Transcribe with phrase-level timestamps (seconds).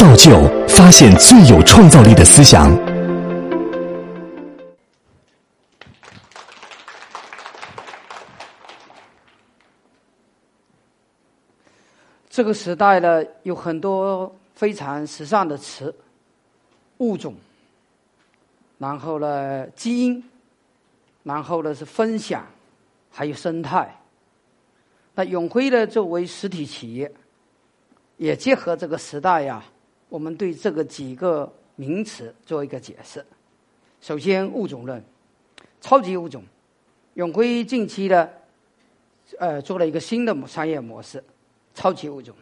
[0.00, 0.30] 造就
[0.66, 2.74] 发现最有创造力的思想。
[12.30, 15.94] 这个时代呢，有很多非常时尚的词，
[16.96, 17.34] 物种，
[18.78, 20.24] 然后呢，基因，
[21.24, 22.46] 然后呢是分享，
[23.10, 24.00] 还有生态。
[25.14, 27.12] 那永辉呢，作为实体企业，
[28.16, 29.62] 也结合这个时代呀，
[30.10, 33.24] 我们对这个几个名词做一个解释。
[34.02, 35.02] 首先，物种论，
[35.80, 36.42] 超级物种，
[37.14, 38.30] 永辉近期的，
[39.38, 41.22] 呃，做了一个新的商业模式。
[41.72, 42.34] 超级物种，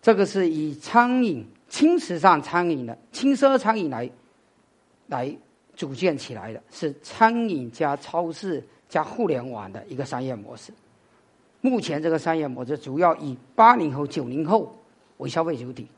[0.00, 4.08] 这个是以餐饮轻时尚餐饮的轻奢餐饮来
[5.08, 5.36] 来
[5.74, 10.72] 组建起来的，是餐饮加超市加互联网的一个商业模式。
[11.60, 14.72] 目前这个商业模式主要以八零后、九零后
[15.16, 15.88] 为消费主体。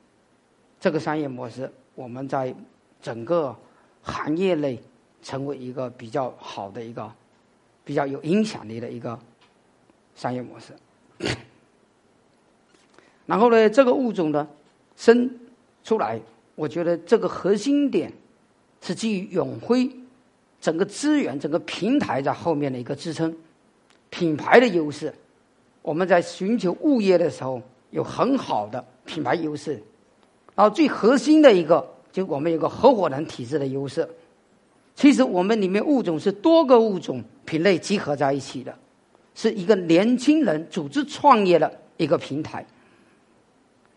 [0.84, 2.54] 这个商业模式，我们在
[3.00, 3.56] 整个
[4.02, 4.78] 行业内
[5.22, 7.10] 成为一个比较好的一个、
[7.82, 9.18] 比较有影响力的一个
[10.14, 10.74] 商业模式。
[13.24, 14.46] 然后呢，这个物种呢
[14.94, 15.30] 生
[15.82, 16.20] 出来，
[16.54, 18.12] 我觉得这个核心点
[18.82, 19.90] 是基于永辉
[20.60, 23.34] 整个资源、整个平台在后面的一个支撑，
[24.10, 25.14] 品牌的优势。
[25.80, 29.82] 我们在寻求物业的时候有很好的品牌优势，
[30.54, 34.08] 然后最核心的一个，就我们有个合伙人体制的优势。
[34.94, 38.72] 其实我们里面物种是多个物种品类集合在一起的，
[39.34, 42.64] 是一个年轻人组织创业的一个平台。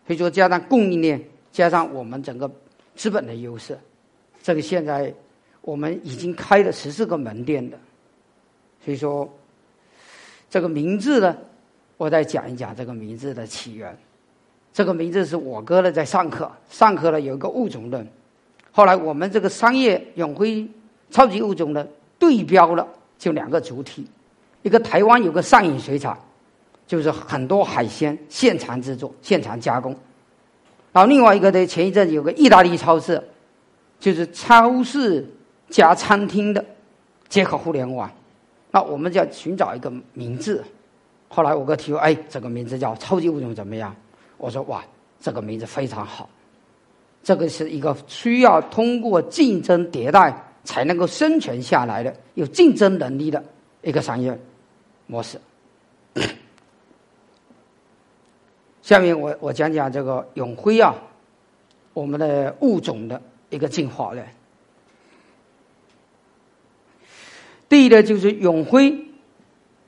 [0.06, 2.50] 所以说，加上供应链，加上我们整个
[2.96, 3.78] 资本的优势，
[4.42, 5.14] 这个现在
[5.60, 7.78] 我们已经开了十四个门店的。
[8.84, 9.32] 所以说，
[10.50, 11.36] 这个名字呢，
[11.96, 13.96] 我再讲一讲这个名字的起源。
[14.78, 18.06] 这个名字是我哥呢在上课，上课呢有一个物种论，
[18.70, 20.64] 后来我们这个商业永辉
[21.10, 21.84] 超级物种呢
[22.16, 22.86] 对标了，
[23.18, 24.06] 就两个主体，
[24.62, 26.16] 一个台湾有个上影水产。
[26.86, 29.90] 就是很多海鲜现场制作、现场加工，
[30.92, 33.20] 然后另外一个呢，前一阵有个意大利超市，
[33.98, 35.26] 就是超市
[35.68, 36.64] 加餐厅的
[37.28, 38.08] 结合互联网，
[38.70, 40.62] 那我们就要寻找一个名字。
[41.26, 43.92] 后来我哥提出，哎，这个名字叫“超级物种”怎么样？
[44.38, 44.82] 我说哇，
[45.20, 46.30] 这个名字非常好，
[47.22, 50.34] 这个是一个需要通过竞争迭代
[50.64, 53.44] 才能够生存下来的、有竞争能力的
[53.82, 54.38] 一个商业
[55.06, 55.38] 模式。
[58.80, 60.94] 下面我我讲讲这个永辉啊，
[61.92, 64.24] 我们的物种的一个进化论。
[67.68, 68.98] 第一呢，就是永辉，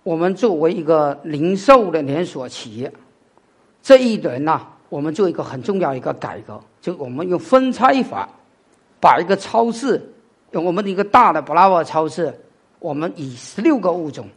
[0.02, 2.92] 我们作为一个零售的连锁企业，
[3.82, 8.28] 这一轮呢，我们做一个很重要一个改革，就我们用分拆法，
[9.00, 10.00] 把一个超市，
[10.52, 12.38] 用我们的一个大的 Bravo 超市，
[12.78, 14.28] 我们以十六个物种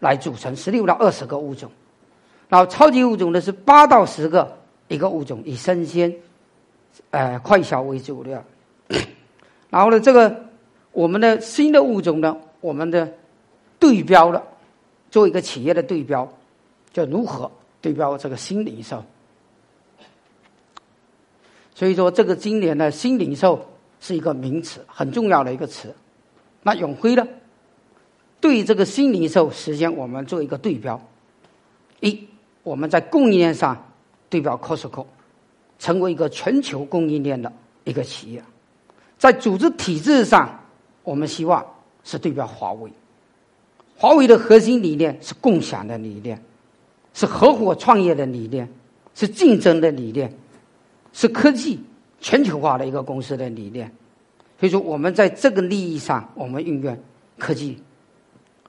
[0.00, 1.70] 来组成，十六到二十个物种。
[2.48, 4.56] 然后超级物种呢是八到十个
[4.88, 6.14] 一个物种，以生鲜、
[7.10, 8.44] 呃快销为主的。
[9.70, 10.44] 然后呢，这个
[10.92, 13.10] 我们的新的物种呢，我们的
[13.78, 14.42] 对标了，
[15.10, 16.30] 做一个企业的对标，
[16.92, 17.50] 叫如何
[17.82, 19.04] 对标这个新零售。
[21.74, 23.62] 所以说，这个今年的新零售
[24.00, 25.94] 是一个名词，很重要的一个词。
[26.62, 27.26] 那永辉呢，
[28.40, 30.98] 对这个新零售实现我们做一个对标，
[32.00, 32.28] 一。
[32.64, 33.76] 我们在供应链上
[34.30, 35.04] 对标 Costco，
[35.80, 38.40] 成为一个全球供应链的一个企业；
[39.18, 40.60] 在组织体制上，
[41.02, 41.66] 我们希望
[42.04, 42.92] 是对标华为。
[43.96, 46.40] 华为的核心理念是共享的理念，
[47.14, 48.68] 是合伙创业的理念，
[49.14, 50.32] 是竞争的理念，
[51.12, 51.80] 是科技
[52.20, 53.92] 全球化的一个公司的理念。
[54.58, 56.98] 所以说，我们在这个利益上，我们运用
[57.38, 57.82] 科技。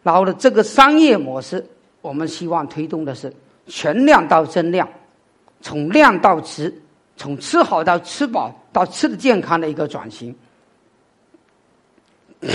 [0.02, 1.66] 然后呢，这个商业模式，
[2.02, 3.34] 我们希望推动的是。
[3.66, 4.86] 全量到增量，
[5.62, 6.82] 从量到质，
[7.16, 10.36] 从吃好到吃饱到吃的健康的一个转型。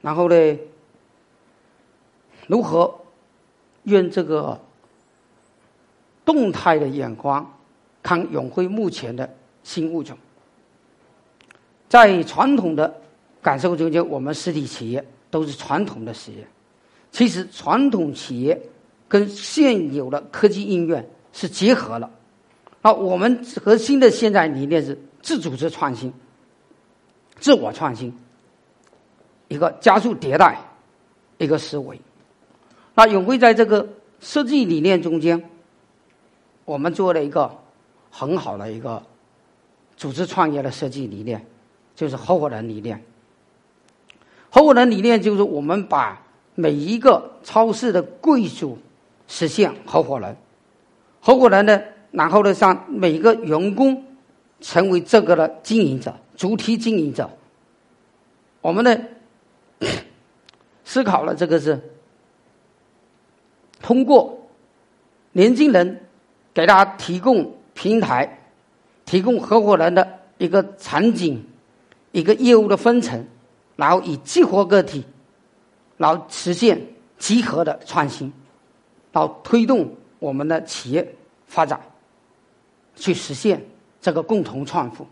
[0.00, 0.58] 然后呢，
[2.46, 2.94] 如何
[3.84, 4.60] 用这个
[6.24, 7.58] 动态的眼光
[8.02, 10.18] 看永辉目前的新物种？
[11.88, 12.94] 在传统的
[13.40, 16.46] 感受中间，我们实体企业都是传统的企业，
[17.10, 18.60] 其实传统企业。
[19.06, 22.10] 跟现有的科技应用是结合了，
[22.80, 26.12] 啊，我们核心的现在理念是自组织创新、
[27.38, 28.12] 自我创新，
[29.46, 30.58] 一个加速迭代
[31.38, 32.00] 一个思维。
[32.94, 33.86] 那永辉在这个
[34.20, 35.50] 设计理念中间，
[36.64, 37.50] 我们做了一个
[38.10, 39.02] 很好的一个
[39.96, 41.44] 组织创业的设计理念，
[41.96, 43.02] 就是合伙人理念。
[44.50, 46.22] 合伙人理念就是我们把
[46.54, 48.78] 每一个超市的柜主
[49.26, 50.36] 实现合伙人，
[51.20, 51.82] 合伙人呢，
[52.12, 54.04] 然后呢，让每一个员工
[54.60, 57.28] 成为这个的经营者，主体经营者。
[58.60, 58.96] 我们呢
[60.84, 61.80] 思考了这个是
[63.84, 64.38] 通过
[65.32, 66.00] 年轻人
[66.54, 68.38] 给大家提供平台，
[69.04, 71.44] 提供合伙人的一个场景，
[72.10, 73.22] 一个业务的分成。
[73.76, 75.04] 然后以激活个体，
[75.98, 76.80] 然后实现
[77.18, 78.32] 集合的创新，
[79.12, 81.14] 然后推动我们的企业
[81.46, 81.78] 发展，
[82.96, 83.62] 去实现
[84.00, 85.06] 这个共同创富。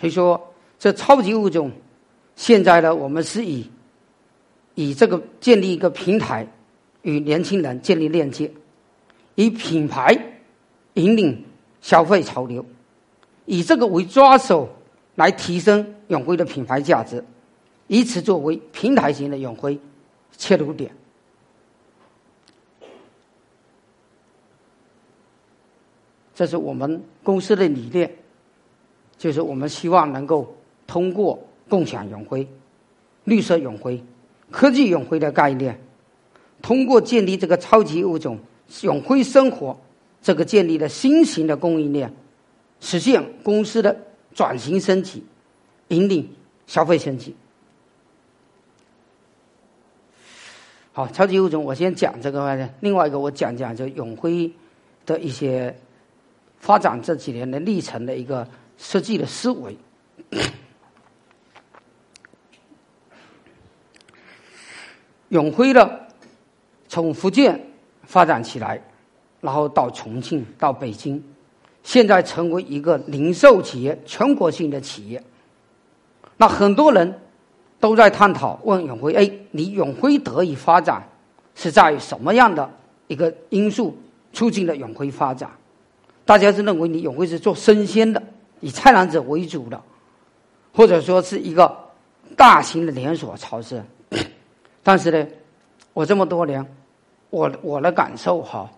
[0.00, 1.70] 所以说，这超级物种，
[2.40, 3.68] 现在呢，我们是以
[4.74, 6.46] 以这个建立一个平台，
[7.02, 8.50] 与年轻人建立链接，
[9.34, 10.18] 以品牌
[10.94, 11.44] 引领
[11.82, 12.64] 消费潮流。
[13.44, 14.70] 以这个为抓手，
[15.16, 17.22] 来提升永辉的品牌价值，
[17.88, 19.78] 以此作为平台型的永辉
[20.38, 20.90] 切入点。
[26.34, 28.10] 这是我们公司的理念，
[29.18, 30.56] 就是我们希望能够
[30.86, 31.38] 通过
[31.70, 32.46] 共享永辉、
[33.24, 34.04] 绿色永辉、
[34.50, 35.80] 科技永辉的概念，
[36.60, 38.38] 通过建立这个超级物种
[38.82, 39.78] 永辉生活
[40.20, 42.12] 这个建立的新型的供应链。
[42.80, 43.94] 实现公司的
[44.34, 45.22] 转型升级，
[45.88, 46.28] 引领
[46.66, 47.36] 消费升级。
[50.92, 52.68] 好，超级物种，我先讲这个。
[52.80, 54.50] 另外一个，我讲讲就永辉
[55.04, 55.76] 的一些
[56.58, 59.76] 发展这几年的历程的一个设计的思维。
[65.30, 66.06] 永辉的
[66.86, 67.60] 从福建
[68.04, 68.80] 发展起来，
[69.40, 71.22] 然后到重庆，到北京。
[71.82, 75.22] 现在成为一个零售企业，全国性的企业。
[76.36, 77.18] 那很多人
[77.78, 81.02] 都在探讨，问永辉：“哎，你永辉得以发展，
[81.54, 82.70] 是在什么样的
[83.06, 83.96] 一个因素
[84.32, 85.50] 促进了永辉发展？”
[86.26, 88.22] 大家是认为你永辉是做生鲜的，
[88.60, 89.80] 以菜篮子为主的，
[90.74, 91.74] 或者说是一个
[92.36, 93.82] 大型的连锁超市。
[94.82, 95.26] 但是呢，
[95.92, 96.64] 我这么多年，
[97.30, 98.70] 我我的感受哈，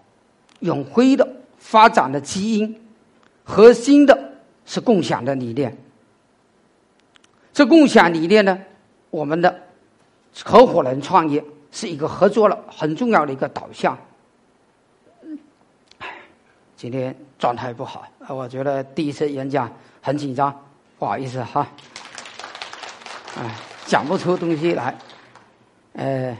[0.60, 1.26] 永辉的
[1.58, 2.78] 发展的基因。
[3.44, 4.32] 核心的
[4.64, 5.76] 是共享的理念。
[7.52, 8.58] 这共享理念呢，
[9.10, 9.62] 我们的
[10.44, 13.98] 合伙人创业是一个合作了很重要的一个导向。
[16.76, 19.70] 今天状态不好，我觉得第一次演讲
[20.00, 20.52] 很紧张，
[20.98, 21.66] 不好意思哈。
[23.38, 23.54] 哎，
[23.86, 24.96] 讲不出东西来。
[25.94, 26.36] 呃，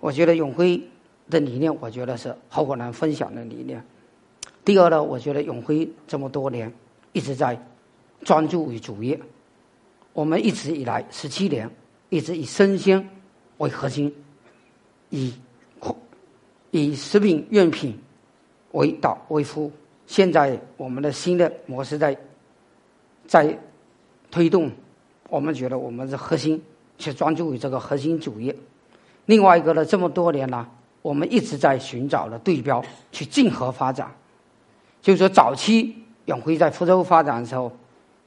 [0.00, 0.80] 我觉得永辉
[1.30, 3.82] 的理念，我觉得是合伙人分享的理念。
[4.64, 6.72] 第二呢，我觉得永辉这么多年
[7.12, 7.60] 一直在
[8.22, 9.18] 专注于主业。
[10.12, 11.70] 我们一直以来十七年
[12.10, 13.08] 一直以生鲜
[13.58, 14.14] 为核心，
[15.08, 15.32] 以
[16.70, 17.98] 以食品用品
[18.72, 19.72] 为导为辅。
[20.06, 22.16] 现在我们的新的模式在
[23.26, 23.58] 在
[24.30, 24.70] 推动，
[25.30, 26.62] 我们觉得我们是核心
[26.98, 28.54] 去专注于这个核心主业。
[29.26, 30.66] 另外一个呢，这么多年呢，
[31.00, 34.10] 我们一直在寻找的对标去竞合发展。
[35.00, 37.70] 就是说，早期永辉在福州发展的时候，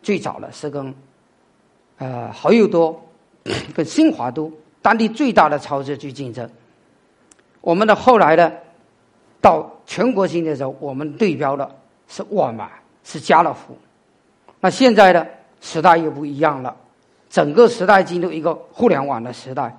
[0.02, 0.94] 最早的是跟
[1.98, 3.02] 呃好友多、
[3.74, 6.50] 跟新华都当地最大的超市去竞争。
[7.62, 8.52] 我们的后来呢，
[9.42, 11.70] 到全国性的时候，我们对标的
[12.08, 12.70] 是沃尔玛、
[13.04, 13.78] 是家乐福。
[14.60, 15.26] 那现在呢，
[15.62, 16.76] 时代又不一样了，
[17.30, 19.76] 整个时代进入一个互联网的时代，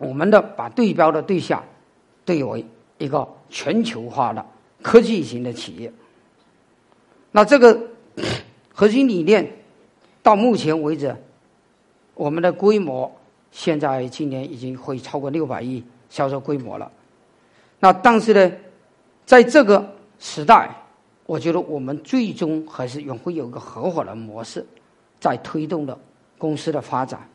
[0.00, 1.62] 我们的把对标的对象
[2.24, 2.64] 对为
[2.98, 4.44] 一个全球化的。
[4.82, 5.92] 科技型的企业，
[7.32, 7.78] 那这个
[8.72, 9.58] 核心理念
[10.22, 11.14] 到目前为止，
[12.14, 13.14] 我们的规模
[13.52, 16.90] 现在今年已经会超过六百亿销售规模了。
[17.78, 18.56] 那但是呢，
[19.26, 20.74] 在这个时代，
[21.26, 24.66] 我觉得我们最终还是永会有一个合伙人模式
[25.20, 25.98] 在推动的
[26.38, 27.28] 公司的发展。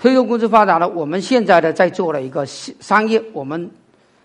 [0.00, 3.70] 推动公司发展了，我们现在呢在做了一个商业，我们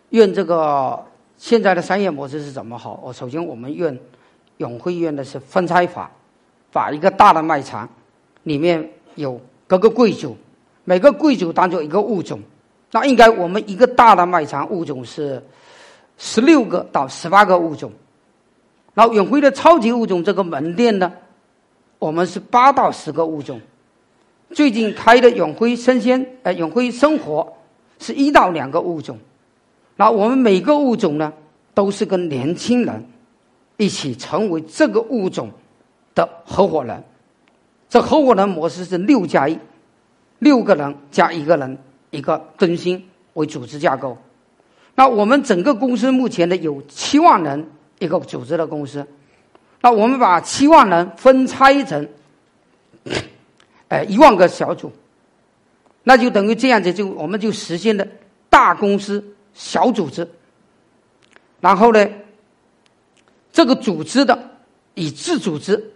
[0.10, 1.04] 用这个。
[1.36, 2.98] 现在的商业模式是怎么好？
[3.04, 3.98] 我首先我们用
[4.58, 6.10] 永辉用的是分拆法，
[6.72, 7.90] 把一个大的卖场
[8.44, 10.38] 里面有各个贵族，
[10.86, 12.40] 每个贵族当做一个物种。
[12.92, 15.44] 那应该我们一个大的卖场物种是
[16.18, 17.92] 十六个到十八个物种。
[18.94, 21.12] 然后永辉的超级物种这个门店呢，
[22.00, 23.60] 我们是八到十个物种。
[24.54, 27.54] 最近开的永辉生鲜，呃，永辉生活
[28.00, 29.18] 是一到两个物种。
[29.96, 31.34] 那我们每个物种呢，
[31.74, 33.06] 都是跟年轻人
[33.78, 35.50] 一起成为这个物种
[36.16, 37.04] 的合伙人。
[37.90, 39.58] 这合伙人模式是六加一，
[40.40, 41.78] 六个人加一个人，
[42.12, 44.18] 一个更新为组织架构。
[44.96, 47.68] 那我们整个公司目前呢有七万人
[48.00, 49.06] 一个组织的公司。
[49.82, 52.08] 那我们把七万人分拆成，
[53.94, 54.92] 哎一万个小组，
[56.04, 58.08] 那就等于这样子，就我们就实现了
[58.50, 59.24] 大公司。
[59.56, 60.28] 小组织，
[61.62, 62.10] 然后呢，
[63.52, 64.50] 这个组织的
[64.96, 65.92] 以自组织、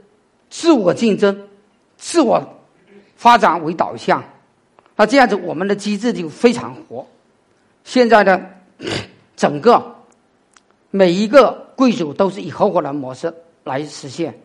[0.48, 1.48] 自我竞争、
[1.98, 2.40] 自我
[3.16, 4.24] 发展为导向，
[4.96, 7.04] 那这样子我们的机制就非常活。
[7.84, 8.46] 现在呢，
[9.36, 9.96] 整个
[10.92, 14.40] 每一个贵族都是以合伙人模式来实现，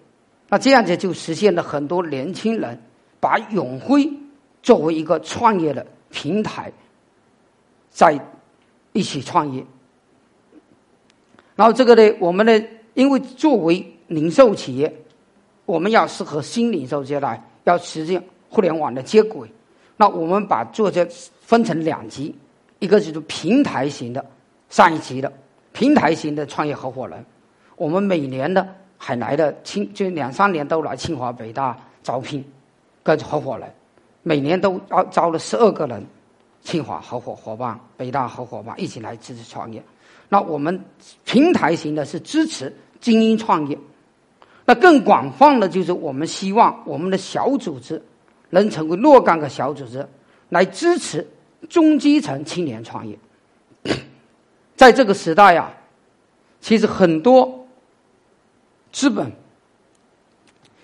[0.48, 2.80] 那这样子就实现了很多年轻人
[3.22, 4.12] 把永辉
[4.62, 6.72] 作为一个创业的平台，
[7.88, 8.18] 在。
[8.94, 9.64] 一起创业，
[11.56, 12.62] 然后这个呢，我们呢，
[12.92, 14.94] 因为作为零售企业，
[15.64, 19.50] 我们要适合新零售阶段，要实现互联网的接轨。
[19.96, 21.02] 那我们把做这
[21.40, 22.36] 分成两级，
[22.80, 24.22] 一个就是平台型的，
[24.68, 25.32] 上一级的
[25.72, 27.24] 平台型的创业合伙人。
[27.76, 32.44] 我们每年的还来的清，就两三年都来清华北大招聘
[33.02, 33.72] 跟合伙人，
[34.22, 36.04] 每年都招招了十二个人。
[36.64, 39.82] 清华合伙伙伴、北大合伙伴一起来支持创业。
[40.28, 40.84] 那我们
[41.24, 43.76] 平台型的是支持精英创业。
[44.64, 48.00] 那更广泛的就是我们希望我们的小组织
[48.50, 50.06] 能成为若干个小组织，
[50.50, 51.26] 来支持
[51.68, 53.18] 中基层青年创业。
[54.76, 55.74] 在这个时代啊，
[56.60, 57.66] 其实很多
[58.92, 59.32] 资本，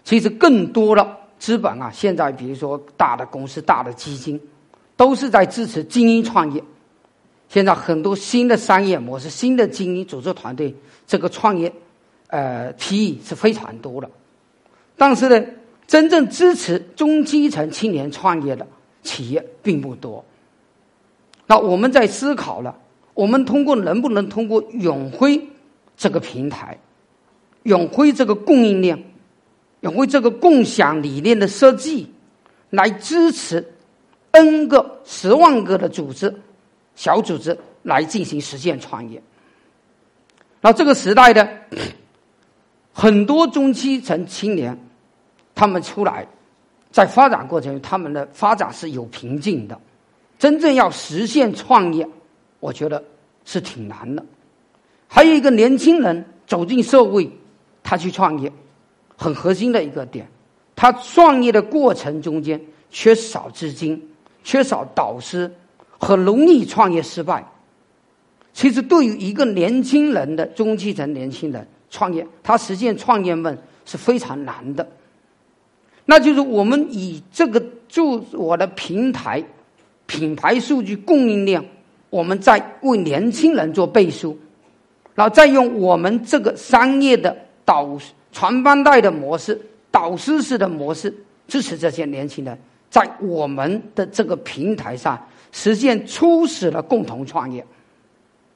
[0.02, 4.40] 其实更多了资本啊，现在比如说大的公司、大的基金。
[4.98, 6.60] 都是在支持精英创业。
[7.48, 10.74] 现在很多新的商业模式、新的精英组织团队，
[11.06, 11.72] 这个创业，
[12.26, 14.10] 呃，提议是非常多的。
[14.96, 15.46] 但是呢，
[15.86, 18.66] 真正支持中基层青年创业的
[19.04, 20.24] 企业并不多。
[21.46, 22.76] 那我们在思考了，
[23.14, 25.40] 我们通过能不能通过永辉
[25.96, 26.76] 这个平台，
[27.62, 29.07] 永辉这个供应链，
[29.80, 32.12] 永辉这个共享理念的设计，
[32.70, 33.74] 来支持。
[34.30, 36.32] N 个、十万个的组织、
[36.94, 39.20] 小组织来进行实现创业。
[40.60, 41.48] 那这个时代的
[42.92, 44.78] 很多中基层青年，
[45.54, 46.28] 他们出来
[46.92, 49.80] 在发展过程中，他们的发展是有瓶颈的。
[50.38, 52.06] 真正要实现创业，
[52.60, 53.02] 我觉得
[53.46, 54.24] 是挺难的。
[55.08, 57.30] 还有一个年轻人走进社会，
[57.82, 58.52] 他去创业，
[59.18, 60.26] 很核心的一个点，
[60.74, 62.58] 他创业的过程中间
[62.88, 64.02] 缺少资金。
[64.44, 65.50] 缺少导师，
[65.98, 67.44] 很容易创业失败。
[68.54, 74.88] 其实，对于一个年轻人的中基层年轻人创业，他实现创业梦是非常难的。
[76.06, 79.44] 那就是我们以这个做我的平台、
[80.06, 81.62] 品牌数据供应链，
[82.08, 84.38] 我们在为年轻人做背书，
[85.14, 87.98] 然后再用我们这个商业的导
[88.32, 91.14] 传帮带的模式、导师式的模式
[91.46, 92.58] 支持这些年轻人。
[92.90, 97.64] 在我们的这个平台上实现初始的共同创业，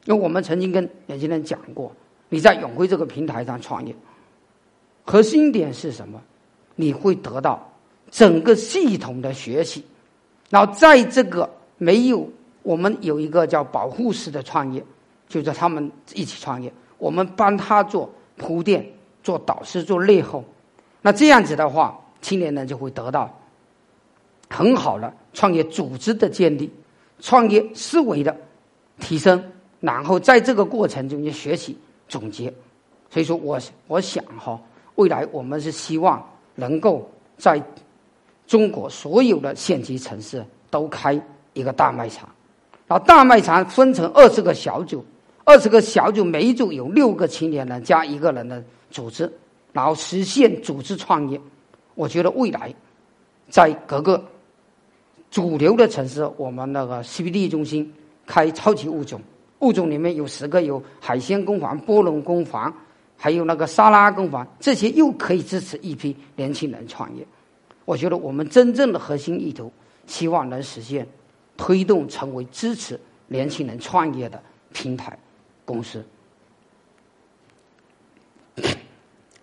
[0.06, 1.92] 因为我们曾经跟年轻人讲过，
[2.30, 3.94] 你在永辉这个平台上创业，
[5.04, 6.18] 核心点是什么？
[6.76, 7.70] 你会得到
[8.10, 9.84] 整个系统的学习，
[10.48, 12.26] 然后在这个没有
[12.62, 14.82] 我们有一个叫保护式的创业，
[15.28, 18.90] 就是他们一起创业，我们帮他做铺垫、
[19.22, 20.44] 做导师、做内后，
[21.00, 23.38] 那这样子的话，青年人就会得到。
[24.48, 26.70] 很好的创业组织的建立，
[27.20, 28.36] 创业思维的
[29.00, 29.42] 提升，
[29.80, 32.52] 然后在这个过程中间学习总结。
[33.08, 34.60] 所以说，我我想哈，
[34.96, 36.22] 未来我们是希望
[36.54, 37.62] 能够在
[38.46, 41.18] 中国所有的县级城市都开
[41.54, 42.28] 一个大卖场，
[42.86, 45.02] 然后大卖场分成二十个小组，
[45.44, 48.62] 二十个小组每一组有六个青年人加一个人的
[48.92, 49.28] 组织，
[49.72, 51.40] 然后实现组织创业。
[51.96, 52.72] 我觉得未来
[53.48, 54.24] 在各个。
[55.30, 57.90] 主流的城市，我们那个 CBD 中心
[58.26, 59.18] 开超级物种，
[59.60, 62.70] 物种里面有十个，有海鲜工坊、波龙工坊，
[63.16, 67.26] 还有那个沙拉工坊，这些又可以支持一批年轻人创业。
[67.86, 69.72] 我觉得我们真正的核心意图，
[70.06, 71.08] 希望能实现
[71.56, 74.38] 推动成为支持年轻人创业的
[74.74, 75.18] 平台
[75.64, 76.04] 公司。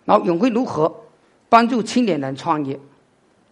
[0.09, 0.91] 然后永辉如何
[1.49, 2.79] 帮助青年人创业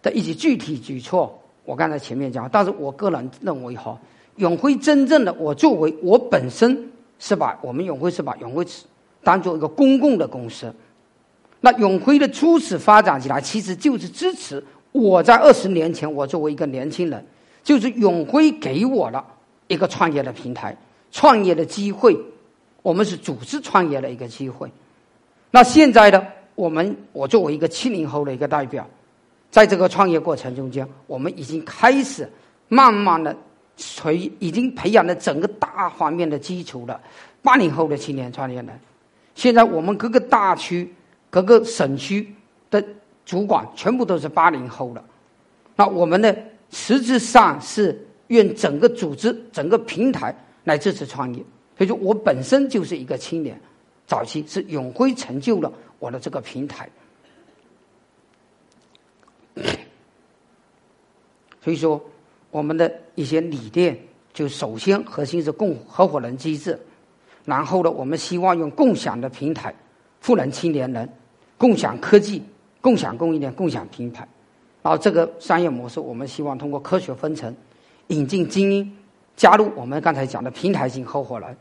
[0.02, 1.40] 的一些具体举措？
[1.64, 3.96] 我刚才前面讲，但是我个人认为哈，
[4.38, 8.66] 永辉真正的我作为我本身是把我们永辉是把永辉
[9.22, 10.74] 当做一个公共的公司。
[11.60, 14.60] 那永辉的初始发展起来，其实就是支持
[14.90, 17.24] 我在二十年前，我作为一个年轻人，
[17.62, 19.24] 就是永辉给我了
[19.68, 20.76] 一个创业的平台、
[21.12, 22.18] 创业的机会。
[22.82, 24.68] 我们是组织创业的一个机会。
[25.52, 26.26] 那现在呢，
[26.58, 28.84] 我们我作为一个七零后的一个代表，
[29.48, 32.28] 在这个创业过程中间，我们已经开始
[32.66, 33.34] 慢慢的
[34.02, 37.00] 培，已经培养了整个大方面的基础了。
[37.42, 38.68] 八零后的青年创业人，
[39.36, 40.92] 现在我们各个大区。
[41.30, 42.26] 各个省区
[42.70, 42.82] 的
[43.26, 45.04] 主管全部都是八零后的，
[45.76, 46.34] 那我们呢，
[46.70, 50.34] 实质上是愿整个组织、整个平台
[50.64, 51.44] 来支持创业。
[51.76, 53.60] 所以说我本身就是一个青年，
[54.06, 56.88] 早期是永辉成就了我的这个平台。
[61.60, 62.00] 所以说，
[62.50, 63.98] 我们的一些理念，
[64.32, 66.78] 就首先核心是共合伙人机制，
[67.44, 69.74] 然后呢，我们希望用共享的平台。
[70.20, 71.08] 赋能青年人，
[71.56, 72.42] 共享科技，
[72.80, 74.26] 共享供应链，共享品牌。
[74.82, 77.54] 然后这个商业模式，我们希望通过科学分层，
[78.08, 78.96] 引进精英，
[79.36, 81.56] 加入我们刚才讲的平台型合伙人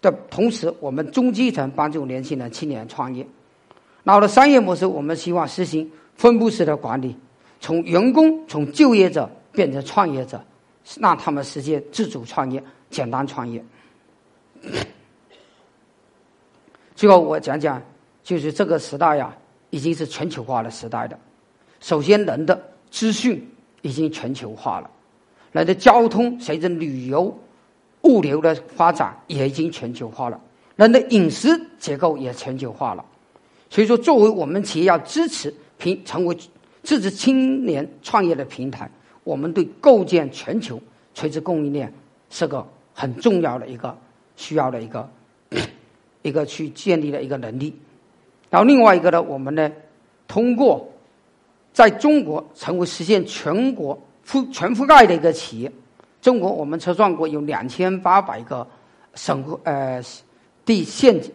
[0.00, 3.26] 的同时，我们中基层帮助年轻人、青年创业。
[4.04, 7.16] 然后的商业模式，我们希望实行分布式的管理，
[7.60, 10.42] 从员工、从就业者变成创业者，
[10.98, 13.64] 让他们实现自主创业、简单创业。
[16.94, 17.82] 最后，我讲讲。
[18.24, 19.36] 就是这个时代呀，
[19.70, 21.18] 已经是全球化的时代的。
[21.80, 22.56] 首先，人的
[22.88, 23.44] 资讯
[23.80, 24.88] 已经全球化了，
[25.50, 27.36] 人的交通随着旅游、
[28.02, 30.40] 物流的发展也已经全球化了，
[30.76, 31.48] 人的饮食
[31.80, 33.04] 结构也全球化了。
[33.72, 36.36] 所以说，作为我们企业要支持平成为
[36.82, 38.90] 支持青年创业的平台，
[39.24, 40.78] 我们对构建全球
[41.14, 41.90] 垂直供应链
[42.28, 43.96] 是个很重要的一个
[44.36, 45.08] 需要的一个
[46.20, 47.74] 一个去建立的一个能力。
[48.50, 49.72] 然后另外一个呢，我们呢，
[50.28, 50.86] 通过
[51.72, 55.72] 在中国成为实现全国覆全覆盖的一个企业。
[56.20, 58.68] 中国我们测算过有两千八百个
[59.14, 60.02] 省呃
[60.66, 61.32] 地县级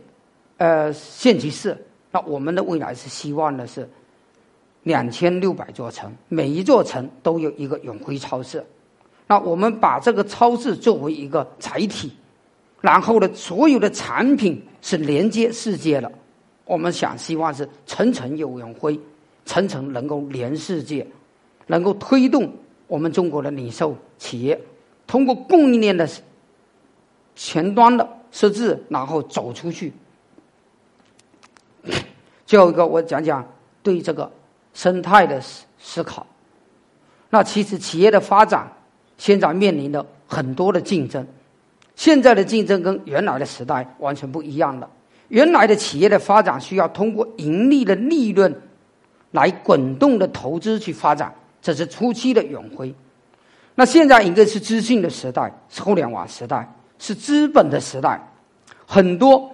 [0.57, 1.75] 呃县级市，
[2.17, 3.87] 那我们的未来是希望的是
[4.81, 8.65] 两千六百座城，每一座城都有一个永辉超市。
[9.27, 12.11] 那我们把这个超市作为一个载体，
[12.81, 16.11] 然后呢，所有的产品是连接世界的。
[16.65, 18.99] 我们想希望是层层有永辉，
[19.45, 21.05] 层层能够连世界，
[21.67, 22.51] 能够推动
[22.87, 24.59] 我们中国的零售企业
[25.05, 26.09] 通过供应链的
[27.35, 29.93] 前端的设置，然后走出去。
[32.47, 33.45] 最后一个，我讲讲
[33.83, 34.31] 对这个
[34.73, 36.25] 生态的思思考。
[37.29, 38.65] 那其实企业的发展
[39.17, 41.27] 现在面临的很多的竞争，
[41.95, 44.89] 现在的竞争跟原来的时代完全不一样了。
[45.27, 48.61] 原来的企业的发展需要通过盈利的利润
[49.31, 52.95] 来滚动的投资去发展，这是初期的永辉。
[53.75, 58.17] 那现在应该是资讯的时代，是互联网时代，是资本的时代，
[58.87, 59.51] 很多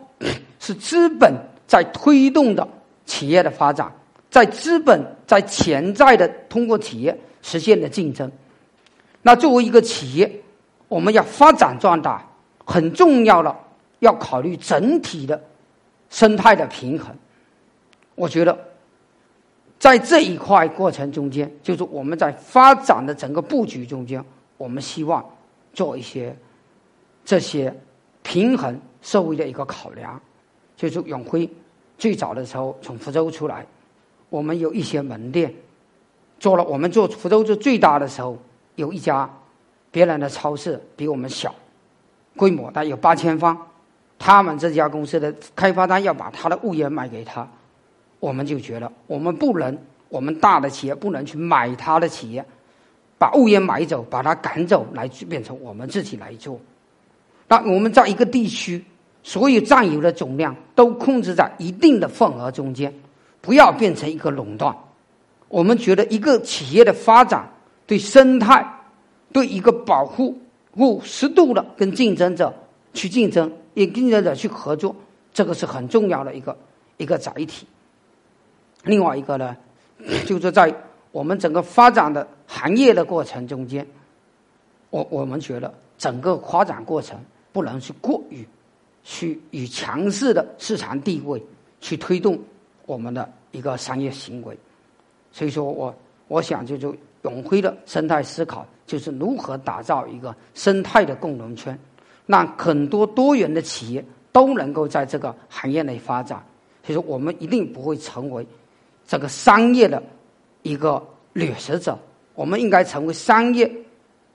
[0.59, 1.33] 是资本
[1.65, 2.65] 在推动的
[3.05, 3.91] 企业的发展，
[4.29, 8.31] 在资本在潜在的通过企业实现的竞争。
[9.21, 10.41] 那作为一个企业，
[10.87, 12.29] 我们要发展壮大，
[12.65, 13.55] 很重要的
[13.99, 15.41] 要考虑整体的。
[16.09, 17.11] 生态的平衡，
[18.13, 18.55] 我觉得，
[19.79, 24.23] 在这一块过程中间，就是我们在发展的整个布局中间，
[24.57, 25.27] 我们希望
[25.73, 26.37] 做一些
[27.25, 27.75] 这些
[28.21, 30.21] 平衡社会的一个考量。
[30.77, 31.49] 就是永辉
[32.03, 33.65] 最早的时候从福州出来，
[34.29, 35.53] 我们有一些门店
[36.37, 38.37] 做了，我们做福州做最大的时候，
[38.75, 39.29] 有一家
[39.89, 41.55] 别人的超市比我们小，
[42.35, 43.57] 规模大有八千方。
[44.19, 47.47] 他们这家公司的开发商要把他的物业卖给他，
[48.19, 49.77] 我们就觉得我们不能，
[50.09, 52.45] 我们大的企业不能去买他的企业，
[53.17, 56.59] 把物业买走，把他赶走，来变成我们自己来做。
[57.47, 58.83] 那我们在一个地区，
[59.23, 62.93] 所有占有的总量都控制在一定的份额中间，
[63.41, 64.75] 不要变成一个垄断。
[65.47, 67.49] 我们觉得一个企业的发展，
[67.87, 68.65] 对生态，
[69.31, 70.37] 对一个保护
[70.75, 72.53] 护适度的跟竞争者
[72.93, 73.51] 去竞争。
[73.75, 74.95] 与竞争者去合作，
[75.33, 76.55] 这个是很重要的一个
[76.97, 77.65] 一个载体。
[78.83, 79.57] 另外一个呢，
[80.27, 80.71] 就是在
[81.11, 83.83] 我们整个发展的行业的过程中间，
[84.91, 87.19] 我我们觉得整个发展过程
[87.51, 88.47] 不能是过于
[89.03, 91.41] 去以强势的市场地位
[91.81, 92.39] 去推动
[92.85, 94.57] 我们的一个商业行为。
[95.31, 95.93] 所以说我
[96.27, 101.77] 我想就就永辉的生态思考就是如何打造一个生态的共荣圈，
[102.25, 106.43] 让很多多元的企业都能够在这个行业内发展。
[106.85, 108.45] 所以说，我们一定不会成为
[109.07, 110.03] 这个商业的
[110.63, 111.97] 一个掠食者，
[112.35, 113.71] 我们应该成为商业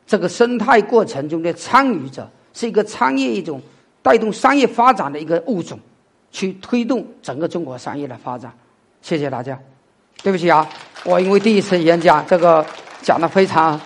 [0.07, 3.61] 这个生态过程中的参与者，是一个参与一种
[4.09, 5.79] 带动商业发展的一个物种，
[6.31, 8.51] 去推动整个中国商业的发展。
[9.03, 9.59] 谢谢大家。
[10.23, 10.67] 对不起啊，
[11.05, 12.65] 我因为第一次演讲，这个
[13.03, 13.79] 讲的非常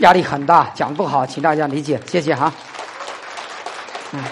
[0.00, 2.52] 压力很大，讲不好，请大家理解，谢谢哈。
[4.12, 4.22] 嗯。